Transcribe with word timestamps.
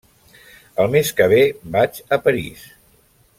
El 0.83 0.89
mes 0.95 1.11
que 1.19 1.27
ve 1.35 1.43
vaig 1.77 2.01
a 2.17 2.21
París. 2.25 2.65